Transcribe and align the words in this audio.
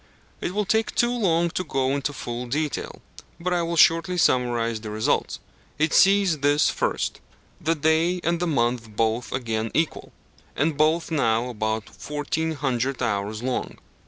It 0.41 0.55
will 0.55 0.65
take 0.65 0.95
too 0.95 1.11
long 1.15 1.51
to 1.51 1.63
go 1.63 1.91
into 1.91 2.11
full 2.11 2.47
detail: 2.47 3.03
but 3.39 3.53
I 3.53 3.61
will 3.61 3.75
shortly 3.77 4.17
summarize 4.17 4.81
the 4.81 4.89
results. 4.89 5.37
It 5.77 5.93
sees 5.93 6.39
this 6.39 6.71
first 6.71 7.21
the 7.63 7.75
day 7.75 8.19
and 8.23 8.39
the 8.39 8.47
month 8.47 8.95
both 8.95 9.31
again 9.31 9.69
equal, 9.75 10.11
but 10.55 10.75
both 10.75 11.11
now 11.11 11.49
about 11.49 11.83
1,400 12.03 12.99
hours 13.03 13.43
long. 13.43 13.77